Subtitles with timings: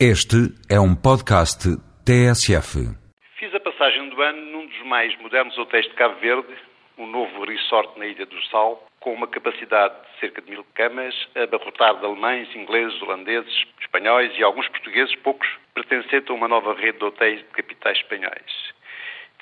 [0.00, 1.70] Este é um podcast
[2.04, 2.82] TSF.
[3.38, 6.52] Fiz a passagem do ano num dos mais modernos hotéis de Cabo Verde,
[6.98, 11.14] um novo resort na Ilha do Sal, com uma capacidade de cerca de mil camas,
[11.36, 16.98] abarrotado de alemães, ingleses, holandeses, espanhóis e alguns portugueses, poucos, pertencente a uma nova rede
[16.98, 18.74] de hotéis de capitais espanhóis.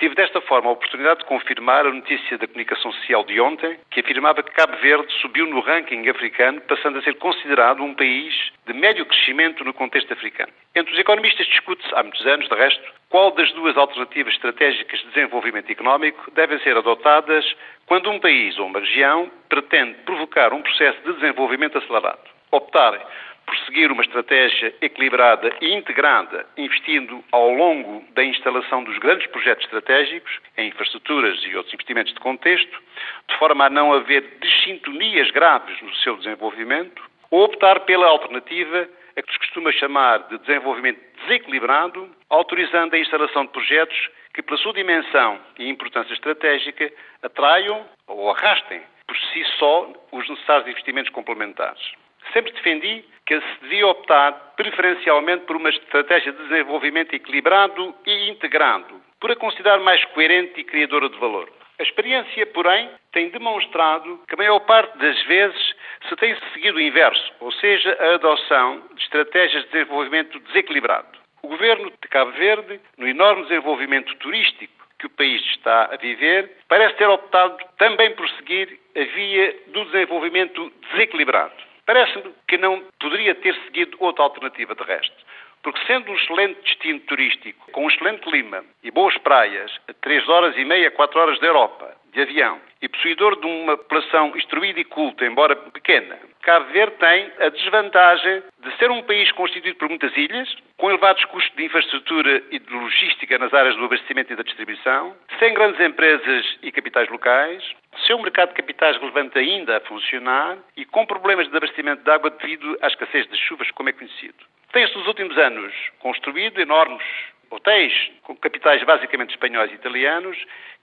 [0.02, 4.00] Tive desta forma a oportunidade de confirmar a notícia da comunicação social de ontem, que
[4.00, 8.34] afirmava que Cabo Verde subiu no ranking africano, passando a ser considerado um país
[8.66, 10.52] de médio crescimento no contexto africano.
[10.74, 15.06] Entre os economistas discute-se, há muitos anos, de resto, qual das duas alternativas estratégicas de
[15.10, 17.44] desenvolvimento económico devem ser adotadas
[17.86, 22.28] quando um país ou uma região pretende provocar um processo de desenvolvimento acelerado.
[22.50, 23.00] Optar
[23.46, 29.64] por seguir uma estratégia equilibrada e integrada, investindo ao longo da instalação dos grandes projetos
[29.64, 32.80] estratégicos, em infraestruturas e outros investimentos de contexto,
[33.28, 39.22] de forma a não haver desintonias graves no seu desenvolvimento, ou optar pela alternativa a
[39.22, 44.72] que se costuma chamar de desenvolvimento desequilibrado, autorizando a instalação de projetos que, pela sua
[44.72, 46.90] dimensão e importância estratégica,
[47.22, 52.01] atraiam ou arrastem por si só os necessários investimentos complementares.
[52.32, 59.00] Sempre defendi que se devia optar preferencialmente por uma estratégia de desenvolvimento equilibrado e integrado,
[59.20, 61.48] por a considerar mais coerente e criadora de valor.
[61.78, 65.74] A experiência, porém, tem demonstrado que a maior parte das vezes
[66.08, 71.18] se tem seguido o inverso, ou seja, a adoção de estratégias de desenvolvimento desequilibrado.
[71.42, 76.58] O governo de Cabo Verde, no enorme desenvolvimento turístico que o país está a viver,
[76.68, 81.71] parece ter optado também por seguir a via do desenvolvimento desequilibrado.
[81.86, 85.16] Parece-me que não poderia ter seguido outra alternativa de resto.
[85.62, 90.28] Porque sendo um excelente destino turístico, com um excelente clima e boas praias, a 3
[90.28, 94.80] horas e meia, 4 horas da Europa, de avião, e possuidor de uma população instruída
[94.80, 99.88] e culta, embora pequena, Cabo Verde tem a desvantagem de ser um país constituído por
[99.88, 104.36] muitas ilhas, com elevados custos de infraestrutura e de logística nas áreas do abastecimento e
[104.36, 107.62] da distribuição, sem grandes empresas e capitais locais,
[108.04, 112.30] seu mercado de capitais relevante ainda a funcionar e com problemas de abastecimento de água
[112.30, 114.34] devido à escassez de chuvas, como é conhecido.
[114.72, 117.04] Tem-se nos últimos anos construído enormes
[117.48, 117.92] hotéis
[118.24, 120.36] com capitais basicamente espanhóis e italianos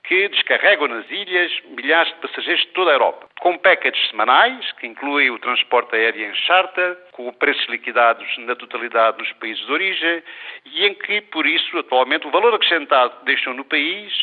[0.05, 4.87] que descarregam nas ilhas milhares de passageiros de toda a Europa, com packages semanais, que
[4.87, 10.23] incluem o transporte aéreo em charter, com preços liquidados na totalidade nos países de origem,
[10.65, 14.13] e em que, por isso, atualmente, o valor acrescentado que deixam no país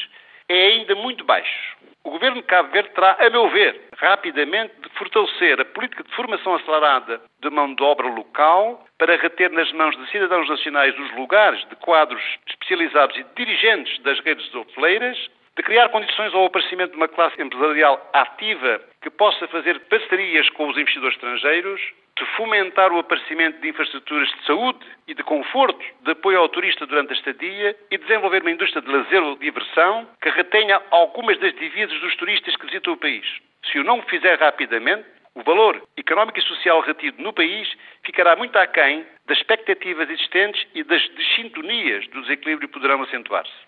[0.49, 1.77] é ainda muito baixo.
[2.05, 6.15] O governo de Cabo Verde terá, a meu ver, rapidamente de fortalecer a política de
[6.15, 11.17] formação acelerada de mão de obra local para reter nas mãos de cidadãos nacionais os
[11.17, 15.19] lugares de quadros especializados e dirigentes das redes hoteleiras,
[15.57, 20.69] de criar condições ao aparecimento de uma classe empresarial ativa que possa fazer parcerias com
[20.69, 21.81] os investidores estrangeiros,
[22.19, 26.87] de fomentar o aparecimento de infraestruturas de saúde e de conforto, de apoio ao turista
[26.87, 31.55] durante a estadia e desenvolver uma indústria de lazer ou diversão que retenha algumas das
[31.55, 33.27] divisas dos turistas que visitam o país.
[33.71, 37.71] Se o não fizer rapidamente, o valor económico e social retido no país
[38.03, 43.67] ficará muito aquém das expectativas existentes e das desintonias do desequilíbrio poderão acentuar-se.